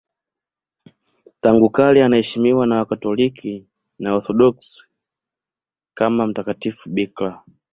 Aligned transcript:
Tangu 1.39 1.69
kale 1.69 2.03
anaheshimiwa 2.03 2.67
na 2.67 2.75
Wakatoliki 2.75 3.65
na 3.99 4.11
Waorthodoksi 4.11 4.83
kama 5.93 6.27
mtakatifu 6.27 6.89
bikira. 6.89 7.43